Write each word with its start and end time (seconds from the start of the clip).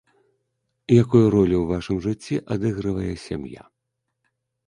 Якую 1.03 1.21
ролю 1.35 1.57
ў 1.61 1.65
вашым 1.73 1.97
жыцці 2.07 2.35
адыгрывае 2.55 3.13
сям'я? 3.27 3.63